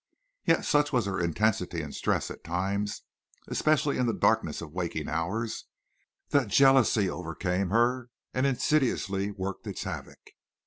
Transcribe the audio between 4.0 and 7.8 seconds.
the darkness of waking hours, that jealousy overcame